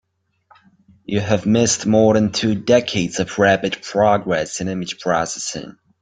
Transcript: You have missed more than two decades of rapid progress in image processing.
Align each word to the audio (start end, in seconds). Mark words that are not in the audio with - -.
You 1.05 1.19
have 1.19 1.45
missed 1.45 1.85
more 1.85 2.15
than 2.15 2.31
two 2.31 2.55
decades 2.55 3.19
of 3.19 3.37
rapid 3.37 3.83
progress 3.83 4.59
in 4.59 4.67
image 4.67 4.99
processing. 4.99 5.77